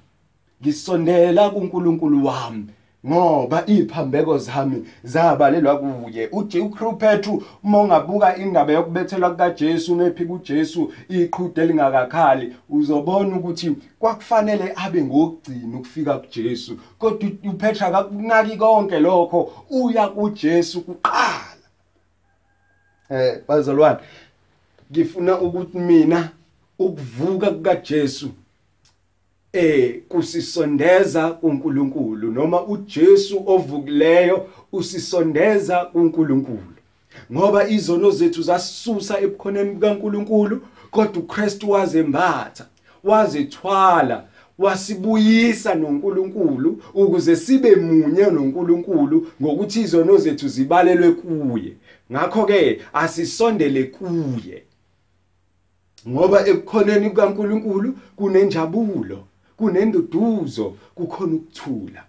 ngisondela 0.62 1.50
kuNkulunkulu 1.50 2.26
wami. 2.26 2.66
Ngoba 3.06 3.62
iziphambeko 3.66 4.38
zami 4.38 4.86
zabalelwa 5.04 5.78
kuye. 5.78 6.28
Uje 6.32 6.60
uCrupetru 6.60 7.42
uma 7.64 7.80
ungabuka 7.80 8.36
indaba 8.36 8.72
yokubethelwa 8.72 9.30
kukaJesu 9.30 9.96
mephika 9.96 10.32
uJesu 10.32 10.92
iqhude 11.08 11.66
lingakakhali 11.66 12.56
uzobona 12.70 13.36
ukuthi 13.36 13.76
kwakufanele 13.98 14.72
abe 14.76 15.04
ngokugcina 15.04 15.76
ukufika 15.76 16.18
kuJesu. 16.18 16.78
Kodwa 16.98 17.30
uPetra 17.50 17.86
akakunaki 17.86 18.56
konke 18.56 18.98
lokho 19.00 19.52
uya 19.70 20.08
kuJesu 20.08 20.80
kuqala. 20.80 21.56
Eh 23.10 23.40
bazalwane 23.48 23.98
ngifuna 24.90 25.40
ukuthi 25.40 25.78
mina 25.78 26.30
ukuvuka 26.78 27.50
kukaJesu 27.50 28.30
eh 29.52 30.00
kusisondeza 30.08 31.30
kuNkulunkulu 31.30 32.32
noma 32.32 32.66
uJesu 32.66 33.42
ovukileyo 33.46 34.48
usisondeza 34.72 35.84
kuNkulunkulu. 35.84 36.76
Ngoba 37.32 37.68
izono 37.68 38.10
zethu 38.10 38.42
zasisusa 38.42 39.20
ebukhoneni 39.20 39.70
bukaNkuluNkulu 39.70 40.60
kodwa 40.90 41.22
uKristu 41.22 41.70
wazembatha 41.70 42.66
wazithwala 43.04 44.24
wasibuyisa 44.58 45.74
noNkulunkulu 45.74 46.82
ukuze 46.94 47.36
sibe 47.36 47.76
munye 47.76 48.30
noNkulunkulu 48.30 49.26
ngokuthi 49.42 49.80
izono 49.80 50.16
zethu 50.16 50.48
zibalelwe 50.48 51.10
kuye. 51.12 51.72
Ngakho 52.12 52.44
ke 52.44 52.80
asisondele 52.92 53.84
kuye. 53.84 54.62
Ngoba 56.08 56.46
ekukhoneni 56.46 57.10
kukaNkulunkulu 57.10 57.98
kunenjabulo. 58.16 59.24
Kunenduduzo 59.56 60.76
kukhona 60.94 61.34
ukuthula. 61.34 62.02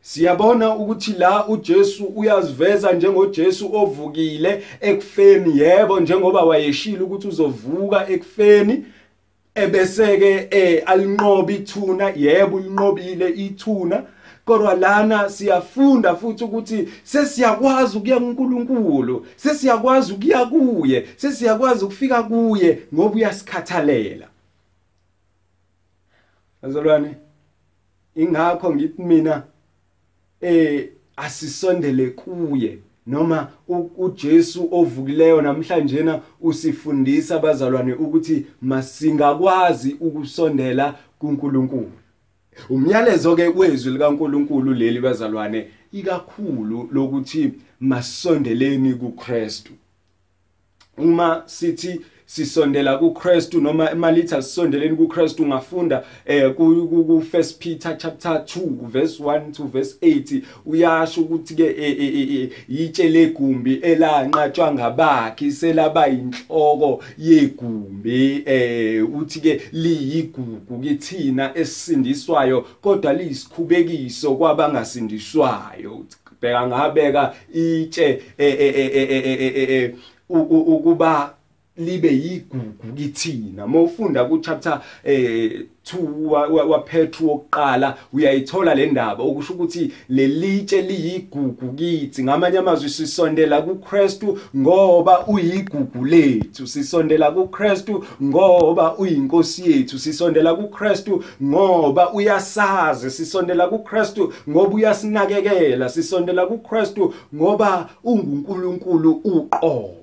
Siyabona 0.00 0.76
ukuthi 0.76 1.12
la 1.12 1.48
uJesu 1.48 2.04
uyaziveza 2.04 2.92
njengoJesu 2.92 3.76
ovukile 3.76 4.62
ekufeni 4.80 5.58
yebo 5.58 6.00
njengoba 6.00 6.44
wayeshila 6.44 7.04
ukuthi 7.04 7.28
uzovuka 7.28 8.08
ekufeni 8.08 8.84
ebese 9.54 10.18
ke 10.18 10.48
eh 10.50 10.82
alinqoba 10.86 11.52
ithuna 11.52 12.12
yebo 12.16 12.56
ulinqobile 12.56 13.28
ithuna. 13.28 14.02
Kodwa 14.44 14.74
lana 14.74 15.28
siyafunda 15.30 16.16
futhi 16.16 16.44
ukuthi 16.44 16.88
sesiyakwazi 17.04 17.98
ukuya 17.98 18.18
kuNkulunkulu 18.20 19.26
sesiyakwazi 19.36 20.12
ukuya 20.12 20.46
kuye 20.46 21.08
sesiyakwazi 21.16 21.84
ukufika 21.84 22.22
kuye 22.22 22.78
ngoba 22.94 23.14
uyasikhathalela. 23.14 24.26
Azalwane 26.62 27.16
ingakho 28.16 28.74
ngithi 28.74 29.02
mina 29.02 29.42
eh 30.40 30.88
asisondele 31.16 32.10
kuye. 32.10 32.78
Noma 33.06 33.48
uJesu 33.96 34.68
ovukileyo 34.72 35.42
namhlanje 35.42 36.02
na 36.02 36.20
usifundisa 36.40 37.36
abazalwane 37.36 37.92
ukuthi 37.92 38.46
masingakwazi 38.62 39.96
ukusondela 40.00 40.94
kuNkulunkulu. 41.18 41.92
Umyalezo 42.70 43.36
ke 43.36 43.48
wezwi 43.48 43.92
likaNkulunkulu 43.92 44.74
leli 44.74 45.00
bazalwane 45.00 45.68
ikakhulu 45.92 46.88
lokuthi 46.92 47.52
masondeleni 47.80 48.94
kuKristu. 48.94 49.72
Uma 50.98 51.42
sithi 51.46 52.00
sisondela 52.28 52.98
kuKristu 52.98 53.60
noma 53.60 53.90
emalithi 53.90 54.34
asisondeleni 54.34 54.96
kuKristu 54.96 55.42
ungafunda 55.42 56.04
eh 56.26 56.54
ku 56.54 57.22
First 57.30 57.58
Peter 57.58 57.98
chapter 57.98 58.32
2 58.32 58.88
verse 58.88 59.22
1 59.22 59.52
to 59.52 59.64
verse 59.64 59.96
8 60.02 60.42
uyasho 60.66 61.20
ukuthi 61.20 61.54
ke 61.54 61.62
eh, 61.62 61.96
eh, 61.98 62.40
eh, 62.40 62.50
yitshe 62.68 63.08
legumbi 63.08 63.74
elanqatshwa 63.74 64.72
ngabakhi 64.74 65.52
selaba 65.52 66.08
inhloko 66.08 67.02
yegumbi 67.18 68.42
eh 68.46 69.14
uthi 69.14 69.40
ke 69.40 69.60
liyigugu 69.72 70.78
kithina 70.82 71.58
esindiswayo 71.58 72.60
kodwa 72.60 73.12
liyisikhubekiso 73.12 74.36
kwabangasindiswayo 74.36 76.04
bheka 76.40 76.66
ngabeka 76.66 77.34
itshe 77.54 78.22
ukuba 80.28 81.37
libe 81.78 82.08
yigugu 82.08 82.92
kithina. 82.96 83.66
Mawufunda 83.66 84.24
ku 84.24 84.38
chapter 84.38 84.80
eh 85.04 85.62
2 85.84 86.68
wa 86.68 86.78
Petru 86.78 87.28
wokuqala 87.28 87.96
uyayithola 88.12 88.74
le 88.74 88.86
ndaba. 88.86 89.24
Okusho 89.24 89.52
ukuthi 89.52 89.92
lelitshe 90.08 90.82
liyigugu 90.82 91.72
kithi. 91.72 92.24
Ngamanye 92.24 92.58
amazwi 92.58 92.88
sisondela 92.90 93.62
kuKristu 93.62 94.38
ngoba 94.56 95.26
uyigugu 95.26 96.04
lethu. 96.04 96.66
Sisondela 96.66 97.30
kuKristu 97.30 98.04
ngoba 98.22 98.96
uyinkosi 98.96 99.70
yethu. 99.70 99.98
Sisondela 99.98 100.54
kuKristu 100.54 101.24
ngoba 101.42 102.12
uyasazi. 102.12 103.10
Sisondela 103.10 103.68
kuKristu 103.68 104.32
ngoba 104.48 104.74
uyasinakekela. 104.74 105.88
Sisondela 105.88 106.46
kuKristu 106.46 107.14
ngoba 107.34 107.90
unguNkulunkulu 108.04 109.10
uqobo. 109.24 109.94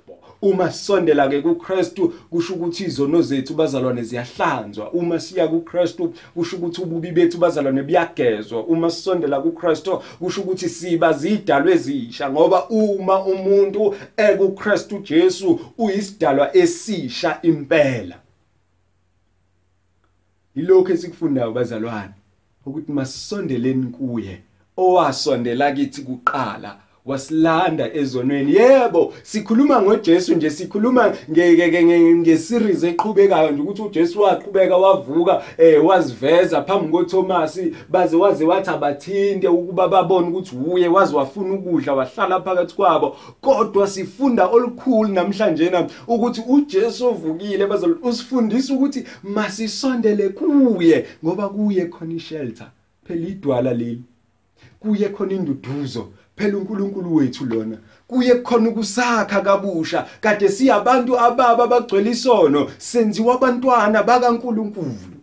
Uma 0.42 0.72
sisondela 0.72 1.30
ke 1.30 1.42
kuKristu 1.42 2.10
kusho 2.30 2.54
ukuthi 2.54 2.84
izono 2.84 3.22
zethu 3.22 3.54
bazalwane 3.54 4.04
ziyahlanzwa. 4.04 4.92
Uma 4.92 5.20
siya 5.20 5.48
kuKristu 5.48 6.14
kusho 6.34 6.58
ukuthi 6.58 6.82
ububi 6.82 7.12
bethu 7.12 7.38
bazalwane 7.38 7.84
buyagezwa. 7.84 8.64
Uma 8.64 8.90
sisondela 8.90 9.42
kuKristu 9.42 10.02
kusho 10.20 10.42
ukuthi 10.42 10.70
siba 10.70 11.14
zidalwe 11.14 11.74
ezisha 11.74 12.32
ngoba 12.32 12.70
uma 12.70 13.26
umuntu 13.26 13.96
ekuKristu 14.18 15.00
Jesu 15.00 15.60
uyisidalwa 15.78 16.58
esisha 16.58 17.40
impela. 17.42 18.16
Yilokho 20.56 20.94
esikufundayo 20.94 21.52
bazalwane 21.52 22.14
ukuthi 22.66 22.92
masisondeleni 22.92 23.88
kuye 23.88 24.42
owasondela 24.78 25.72
kithi 25.72 26.02
kuqala 26.02 26.85
wasilanda 27.06 27.94
ezonweni. 27.94 28.56
Yebo 28.56 29.14
sikhuluma 29.24 29.82
ngoJesu 29.82 30.36
nje 30.36 30.50
sikhuluma 30.50 31.14
ngeseries 31.30 32.84
eqhubekayo 32.84 33.52
nje 33.52 33.62
ukuthi 33.62 33.82
uJesu 33.82 34.22
waqhubeka 34.22 34.78
wavuka 34.78 35.44
eh 35.58 35.86
waziveza 35.86 36.62
phambi 36.62 36.92
koThomas 36.92 37.60
baze 37.90 38.16
waze 38.16 38.46
wathi 38.46 38.70
abathinte 38.70 39.48
ukuba 39.48 39.88
babone 39.88 40.28
ukuthi 40.28 40.56
uye 40.72 40.88
wazi 40.88 41.16
wafuna 41.16 41.54
ukudla 41.54 41.94
wahlala 41.94 42.42
phakathi 42.42 42.76
kwabo. 42.76 43.18
Kodwa 43.42 43.88
sifunda 43.88 44.48
olukhulu 44.48 45.10
namhlanje 45.10 45.70
na 45.70 45.88
ukuthi 46.08 46.44
uJesu 46.48 47.08
ovukile 47.08 47.68
bazalo 47.68 47.98
usifundisa 48.04 48.74
ukuthi 48.74 49.04
masisondele 49.24 50.30
kuye 50.30 51.06
ngoba 51.26 51.50
kuye 51.50 51.86
khona 51.86 52.14
ishelter 52.14 52.68
phela 53.04 53.28
idwala 53.28 53.74
leli. 53.74 54.02
Kuye 54.80 55.10
khona 55.10 55.34
induduzo 55.34 56.08
phela 56.36 56.58
uNkulunkulu 56.58 57.16
wethu 57.16 57.46
lona. 57.46 57.78
Kuye 58.08 58.36
khona 58.36 58.70
ukusakha 58.70 59.42
kabusha 59.42 60.08
kade 60.22 60.50
siyabantu 60.50 61.20
ababa 61.20 61.64
abagcwele 61.64 62.12
isono 62.12 62.72
senziwa 62.78 63.36
abantwana 63.36 64.04
bakaNkulunkulu. 64.04 65.20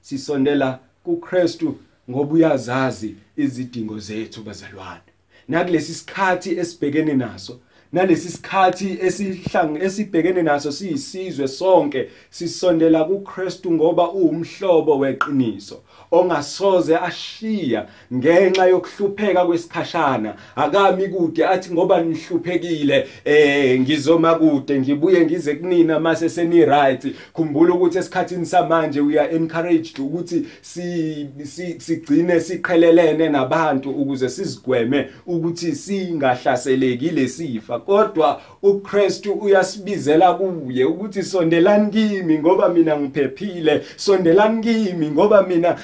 Sisondela 0.00 0.78
kuKristu 1.04 1.76
ngoba 2.10 2.34
uyazazi 2.34 3.16
izidingo 3.36 3.98
zethu 3.98 4.42
bazalwane. 4.42 5.10
Nakulesi 5.48 5.94
sikhathi 5.94 6.58
esibhekene 6.58 7.14
naso 7.14 7.60
nalesi 7.92 8.28
sikhathi 8.28 8.98
esihlang 9.02 9.76
esibhekene 9.82 10.42
naso 10.42 10.72
siyisizwe 10.72 11.48
sonke 11.48 12.08
sisondela 12.30 13.04
kuKristu 13.04 13.72
ngoba 13.72 14.10
uwumhlobo 14.10 14.98
weqiniso 14.98 15.82
ongasoze 16.12 16.96
ashiya 16.96 17.86
ngenxa 18.14 18.66
yokuhlupheka 18.66 19.46
kwesikhashana. 19.46 20.34
Akami 20.56 21.08
kude 21.08 21.46
athi 21.46 21.72
ngoba 21.72 22.02
nihluphekile 22.02 23.08
eh 23.24 23.80
ngizoma 23.80 24.34
kude 24.34 24.80
ngibuye 24.80 25.26
ngize 25.26 25.54
kunina 25.54 26.00
mase 26.00 26.28
seni 26.28 26.64
right 26.64 27.14
khumbula 27.32 27.74
ukuthi 27.74 27.98
esikhathini 27.98 28.46
samanje 28.46 29.00
we 29.00 29.18
are 29.18 29.36
encouraged 29.36 29.98
ukuthi 29.98 30.46
si 30.60 31.28
sigcine 31.78 32.40
siqhelelene 32.40 33.28
nabantu 33.28 33.90
ukuze 33.90 34.28
sizigweme 34.28 35.08
ukuthi 35.26 35.74
singahlaseleki 35.74 37.10
lesifa 37.10 37.78
kodwa 37.86 38.40
uKristu 38.62 39.32
uyasibizela 39.32 40.34
kuye 40.34 40.84
ukuthi 40.84 41.22
sondelani 41.22 41.90
kimi 41.90 42.38
ngoba 42.38 42.68
mina 42.68 42.96
ngiphephile. 42.96 43.82
Sondelani 43.96 44.62
kimi 44.62 45.10
ngoba 45.10 45.42
mina 45.42 45.76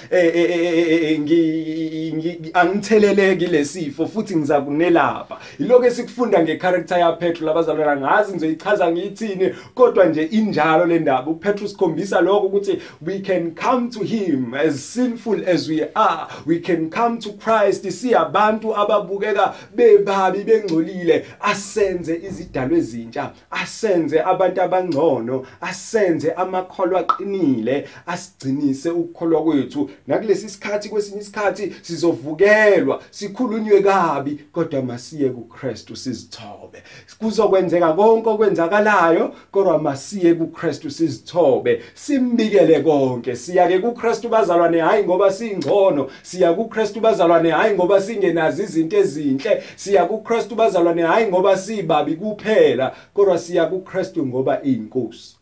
angitheleleki 2.55 3.47
lesifo 3.47 4.07
futhi 4.07 4.37
ngiza 4.37 4.61
kunelapha 4.61 5.39
iloko 5.59 5.87
esikufunda 5.87 6.43
ngecharacter 6.43 6.99
yaPetru 6.99 7.47
labazalwana 7.47 7.97
ngazi 7.97 8.33
ngizoyichaza 8.33 8.93
ngiyithini 8.93 9.55
kodwa 9.75 10.05
nje 10.05 10.23
injalo 10.23 10.85
le 10.85 10.99
ndaba. 10.99 11.31
uPetru 11.31 11.69
sikhombisa 11.69 12.21
lokho 12.21 12.47
ukuthi 12.47 12.79
we 13.07 13.19
can 13.19 13.55
come 13.55 13.91
to 13.91 14.01
him 14.05 14.55
as 14.55 14.95
sinful 14.95 15.49
as 15.49 15.69
we 15.69 15.89
are. 15.95 16.27
We 16.47 16.61
can 16.61 16.91
come 16.91 17.19
to 17.19 17.33
Christ. 17.33 17.91
Siyabantu 17.91 18.77
ababukeka 18.77 19.55
bebabi 19.75 20.39
bengcolile 20.39 21.27
ase 21.41 21.88
asenze 21.88 22.20
izidalwa 22.29 22.79
ezintsha 22.79 23.33
asenze 23.51 24.20
abantu 24.20 24.62
abangcono 24.62 25.46
asenze 25.61 26.33
amakholwa 26.33 27.01
aqinile 27.01 27.88
asigcinise 28.07 28.90
ukukholwa 28.90 29.42
kwethu. 29.44 29.90
Nakulesi 30.07 30.48
sikhathi 30.48 30.88
kwesinye 30.88 31.20
isikhathi 31.20 31.74
sizovukelwa 31.83 33.03
sikhulunywe 33.11 33.83
kabi 33.83 34.40
kodwa 34.53 34.83
masiye 34.83 35.31
kuKristu 35.31 35.96
sizithobe. 35.96 36.83
Kuzokwenzeka 37.18 37.92
konke 37.92 38.29
okwenzakalayo 38.29 39.35
kodwa 39.51 39.79
masiye 39.79 40.35
kuKristu 40.35 40.90
sizithobe. 40.90 41.83
Simbikele 41.94 42.81
konke. 42.81 43.37
Siya 43.37 43.68
ke 43.68 43.79
kuKristu 43.79 44.29
bazalwane 44.29 44.81
hayi 44.81 45.05
ngoba 45.05 45.33
singcono. 45.33 46.11
Siya 46.22 46.53
kuKristu 46.53 47.01
bazalwane 47.01 47.51
hayi 47.51 47.74
ngoba 47.74 48.01
singenazi 48.01 48.62
izinto 48.62 48.96
ezinhle. 48.96 49.62
Siya 49.77 50.05
kuKristu 50.05 50.55
bazalwane 50.55 51.03
hayi 51.03 51.27
ngoba 51.27 51.57
sibabi 51.68 52.16
kuphela 52.16 52.96
kodwa 53.14 53.38
siya 53.38 53.66
kuKristu 53.66 54.26
ngoba 54.26 54.64
iyinkosi 54.64 55.37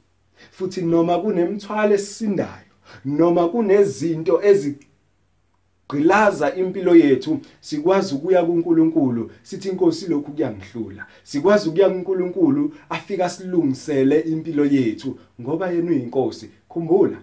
futhi 0.50 0.82
noma 0.82 1.18
kunemthwalo 1.18 1.94
esisindayo 1.94 2.72
noma 3.04 3.48
kunezinto 3.48 4.42
ezigqilaza 4.50 6.54
impilo 6.54 6.96
yethu 6.96 7.40
sikwazi 7.60 8.14
ukuya 8.14 8.44
kuNkulunkulu 8.44 9.30
sithi 9.42 9.68
inkosi 9.68 10.10
lokhu 10.10 10.32
kuyangihlula 10.32 11.06
sikwazi 11.22 11.68
ukuya 11.68 11.90
kuNkulunkulu 11.90 12.74
afika 12.88 13.28
silungisele 13.28 14.20
impilo 14.20 14.64
yethu 14.64 15.18
ngoba 15.40 15.70
yena 15.70 15.90
uyinkosi 15.90 16.50
khumbula 16.68 17.18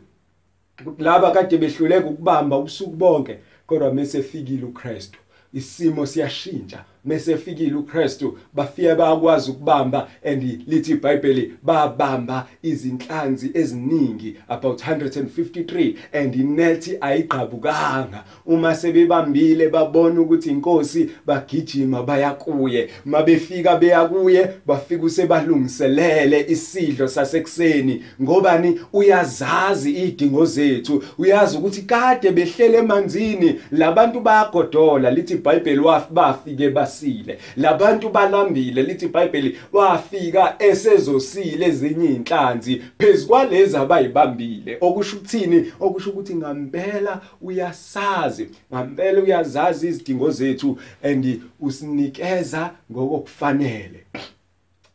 laba 0.97 1.31
kade 1.31 1.57
behluleka 1.57 2.07
ukubamba 2.07 2.57
ubusuku 2.57 2.95
bonke 2.95 3.39
kodwa 3.67 3.93
mase 3.93 4.23
fikile 4.23 4.65
uKristu 4.65 5.19
isimo 5.53 6.05
siyashintsha. 6.05 6.85
Mesefikile 7.05 7.75
uKristu 7.75 8.37
bafike 8.53 8.95
bayakwazi 8.95 9.51
ukubamba 9.51 10.07
and 10.25 10.63
lithi 10.67 10.91
iBhayibheli 10.91 11.53
babamba 11.63 12.47
izinhlanzi 12.63 13.51
eziningi 13.53 14.35
about 14.47 14.81
153 14.81 15.95
and 16.13 16.35
inethi 16.35 16.97
ayigqabukanga. 17.01 18.23
Uma 18.45 18.75
sebebambile 18.75 19.69
babona 19.69 20.21
ukuthi 20.21 20.49
inkosi 20.49 21.09
bagijima 21.25 22.03
bayakuye 22.03 22.89
mabefika 23.05 23.75
beyakuye 23.75 24.49
bafika 24.65 25.03
usebalungiselele 25.03 26.45
isidlo 26.49 27.07
sasekuseni. 27.07 28.03
Ngobani? 28.21 28.79
Uyazazi 28.93 29.91
idingo 29.91 30.45
zethu. 30.45 31.03
Uyazi 31.17 31.57
ukuthi 31.57 31.81
kade 31.81 32.31
behlele 32.31 32.77
emanzini 32.77 33.59
labantu 33.71 34.19
bayagodola. 34.19 35.11
Lithi 35.11 35.33
iBhayibheli 35.33 35.81
bafike 36.11 36.69
bas 36.69 36.92
basile. 36.93 37.39
Labantu 37.57 38.09
balambile 38.09 38.83
lithi 38.83 39.05
iBhayibheli 39.05 39.59
wafika 39.73 40.55
esezosile 40.59 41.65
ezinye 41.65 42.05
inhlanzi 42.05 42.81
phezukwalezi 42.97 43.77
abayibambile. 43.77 44.77
Okusho 44.81 45.17
ukuthini? 45.17 45.73
Okusho 45.79 46.09
ukuthi 46.09 46.35
ngempela 46.35 47.21
uyasazi 47.41 48.49
ngempela 48.73 49.21
uyazazi 49.21 49.87
izidingo 49.87 50.31
zethu 50.31 50.77
and 51.03 51.41
usinikeza 51.59 52.71
ngokufanele 52.91 54.05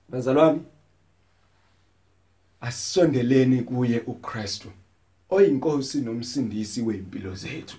bazalwane 0.08 0.60
asondeleni 2.60 3.62
kuye 3.62 4.02
uKristu 4.06 4.68
oyinkosi 5.30 6.00
nomsindisi 6.00 6.82
weimpilo 6.82 7.34
zethu. 7.34 7.76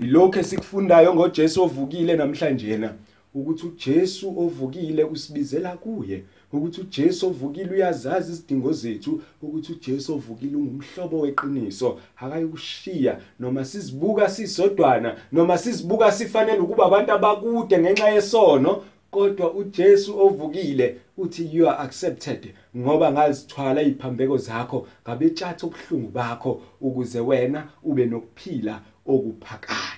Ilokho 0.00 0.38
esikufundayo 0.40 1.14
ngoJesu 1.14 1.62
ovukile 1.62 2.16
namhlanje 2.16 2.76
na 2.76 2.94
ukuthi 3.40 3.66
uJesu 3.66 4.40
ovukile 4.40 5.04
usibizela 5.04 5.76
kuye. 5.76 6.22
Ukuthi 6.52 6.80
uJesu 6.80 7.26
ovukile 7.26 7.70
uyazazi 7.70 8.32
izidingo 8.32 8.72
zethu. 8.72 9.22
Ukuthi 9.42 9.72
uJesu 9.72 10.14
ovukile 10.14 10.56
ungumhlobo 10.56 11.20
weqiniso. 11.20 11.98
Akayikushiya 12.16 13.20
noma 13.40 13.64
sizibuka 13.64 14.28
sisodwana 14.28 15.16
noma 15.32 15.58
sizibuka 15.58 16.12
sifanele 16.12 16.58
ukuba 16.58 16.86
abantu 16.86 17.12
abakude 17.12 17.78
ngenxa 17.78 18.08
yesono. 18.08 18.82
Kodwa 19.10 19.54
uJesu 19.54 20.20
ovukile 20.20 20.96
uthi 21.16 21.48
you 21.52 21.68
are 21.70 21.78
accepted 21.78 22.54
ngoba 22.76 23.12
ngazithwala 23.12 23.82
iziphambeko 23.82 24.36
zakho. 24.36 24.86
Ngabetshatha 25.02 25.66
obuhlungu 25.66 26.08
bakho 26.08 26.62
ukuze 26.80 27.20
wena 27.20 27.68
ube 27.82 28.06
nokuphila 28.06 28.80
okuphakade 29.06 29.97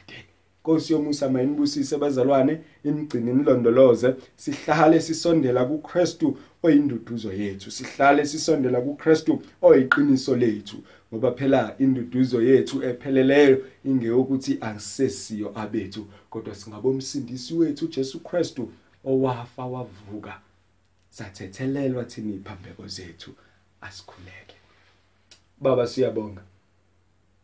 Nkosi 0.71 0.93
yomusa 0.93 1.29
mayinibusise 1.29 1.97
bazalwane 1.99 2.61
imgcini 2.85 3.33
nilondoloze 3.33 4.15
sihlale 4.37 5.01
sisondela 5.01 5.65
kuKristu 5.65 6.39
oyinduduzo 6.63 7.33
yethu. 7.33 7.71
Sihlale 7.71 8.27
sisondela 8.27 8.81
kuKristu 8.81 9.43
oyiqiniso 9.63 10.37
lethu. 10.37 10.77
Ngoba 11.13 11.33
phela 11.33 11.75
induduzo 11.79 12.43
yethu 12.43 12.83
epheleleyo 12.85 13.65
ingeyokuthi 13.85 14.59
asesiyo 14.61 15.53
abethu. 15.59 16.07
Kodwa 16.31 16.55
singabomsindisi 16.55 17.55
wethu 17.55 17.87
Jesu 17.89 18.21
Kristu 18.21 18.73
owafa 19.05 19.67
wavuka. 19.67 20.41
Sathethelelwa 21.11 22.05
thina 22.05 22.35
iphambeko 22.35 22.87
zethu 22.87 23.31
asikhuleke. 23.81 24.57
Baba 25.61 25.87
siyabonga. 25.87 26.43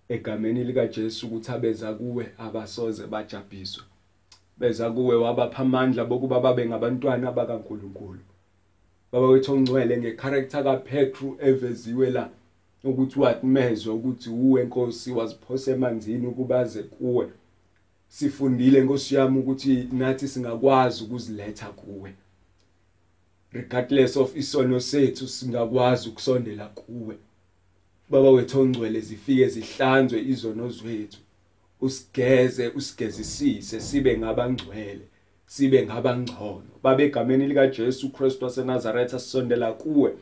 Egameni 0.08 0.64
lika 0.64 0.86
Jesu 0.86 1.26
ukuthi 1.26 1.50
abeza 1.52 1.92
kuwe 1.94 2.24
abasoze 2.38 3.06
bajabhiswe 3.06 3.84
beza 4.58 4.90
kuwe 4.90 5.16
wabapha 5.16 5.62
amandla 5.62 6.04
bokuba 6.04 6.40
babe 6.40 6.66
ngabantwana 6.66 7.32
bakaNkuluNkulu. 7.32 8.20
Baba 9.12 9.26
wethu 9.26 9.52
ongcwele 9.52 9.96
ngecharacter 9.98 10.64
kaPetru 10.64 11.36
eveziwe 11.40 12.10
la 12.10 12.30
ukuthi 12.84 13.20
wathmezwe 13.20 13.92
ukuthi 13.94 14.30
uwe 14.30 14.64
Nkosi 14.64 15.12
waziphose 15.12 15.70
emanzini 15.70 16.26
ukubaze 16.26 16.82
kuwe. 16.82 17.26
Sifundile 18.08 18.80
Nkosi 18.80 19.14
yami 19.14 19.38
ukuthi 19.38 19.88
nathi 19.92 20.28
singakwazi 20.28 21.04
ukuziletha 21.04 21.66
kuwe. 21.66 22.14
Regardless 23.52 24.16
of 24.16 24.36
isono 24.36 24.80
sethu 24.80 25.28
singakwazi 25.28 26.08
ukusondela 26.08 26.66
kuwe. 26.66 27.16
Baba 28.10 28.30
wethu 28.30 28.60
ongcwele 28.60 29.00
zifike 29.00 29.48
zihlanzwe 29.48 30.20
izono 30.20 30.70
zethu. 30.70 31.18
Usigeze 31.80 32.68
usigezisise 32.68 33.80
sibe 33.80 34.18
ngabangcwele 34.18 35.00
sibe 35.46 35.86
ngabangcono. 35.86 36.62
Baba 36.82 37.02
egameni 37.02 37.46
lika 37.46 37.66
Jesu 37.66 38.12
Kristu 38.12 38.44
waseNazaretha 38.44 39.18
sisondela 39.18 39.72
kuwe. 39.72 40.12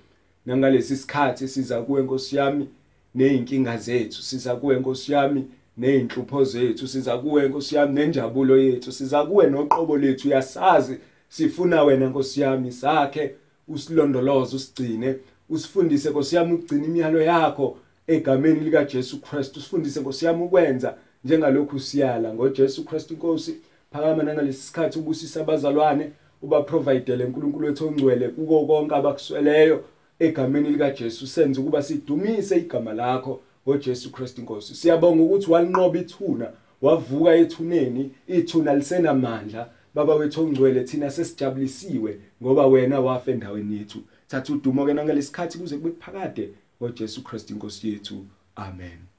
Nangalesi 0.47 0.97
sikhathi 0.97 1.49
siza 1.49 1.83
kuwe 1.83 2.03
Nkosi 2.03 2.37
yami 2.37 2.69
nezinkinga 3.15 3.77
zethu 3.77 4.23
siza 4.23 4.57
kuwe 4.57 4.79
Nkosi 4.81 5.13
yami 5.13 5.45
nezinhlupho 5.77 6.45
zethu 6.45 6.89
siza 6.89 7.19
kuwe 7.19 7.49
Nkosi 7.49 7.75
yami 7.75 7.95
nenjabulo 7.95 8.59
yethu 8.59 8.93
siza 8.93 9.25
kuwe 9.27 9.47
noqobo 9.47 9.97
lethu. 9.99 10.29
Yasazi 10.29 10.97
sifuna 11.29 11.83
wena 11.83 12.07
Nkosi 12.07 12.41
yami 12.41 12.73
sakhe 12.73 13.35
usilondoloze 13.69 14.57
usigcine. 14.57 15.15
Usifundise 15.51 16.11
Nkosi 16.11 16.37
yami 16.37 16.55
ukugcina 16.55 16.85
imiyalo 16.85 17.23
yakho 17.23 17.77
egameni 18.07 18.61
lika 18.61 18.85
Jesu 18.85 19.21
Christ 19.21 19.57
usifundise 19.57 20.01
Nkosi 20.01 20.25
yami 20.25 20.43
ukwenza 20.43 20.95
njengalokhu 21.25 21.81
siyala 21.81 22.35
ngoJesu 22.35 22.85
Christ 22.85 23.11
inkosi 23.11 23.57
phakama 23.93 24.23
nangalesi 24.23 24.63
sikhathi 24.63 24.99
ubusisa 24.99 25.41
abazalwane 25.41 26.11
uba 26.43 26.63
providele 26.63 27.25
uNkulunkulu 27.25 27.67
wethu 27.67 27.89
ongcwele 27.89 28.29
kuko 28.29 28.67
konke 28.67 28.95
abakusweleyo 28.95 29.85
egameni 30.19 30.71
lika 30.71 30.91
Jesu 30.91 31.27
senze 31.27 31.61
ukuba 31.61 31.83
sidumise 31.83 32.57
igama 32.57 32.93
lakho 32.93 33.41
ngoJesu 33.69 34.13
Christ 34.13 34.39
inkosi 34.39 34.75
siyabonga 34.75 35.23
ukuthi 35.23 35.51
walinqoba 35.51 35.99
ithuna 35.99 36.51
wavuka 36.85 37.35
ethuneni. 37.35 38.11
Ithuna 38.29 38.75
lisenamandla. 38.75 39.69
Baba 39.95 40.15
wethu 40.15 40.41
ongcwele 40.43 40.85
thina 40.85 41.11
sesijabulisiwe 41.11 42.19
ngoba 42.43 42.67
wena 42.67 43.01
wafa 43.01 43.31
endaweni 43.31 43.77
yethu. 43.77 43.99
Thatha 44.29 44.53
udumo 44.53 44.87
ke 44.87 44.95
nangalesikhathi 44.95 45.59
kuze 45.59 45.77
kube 45.79 45.91
phakade. 46.01 46.55
ngoJesu 46.83 47.23
Kristu 47.25 47.53
inkosi 47.53 47.93
yethu. 47.93 48.27
Amen. 48.57 49.14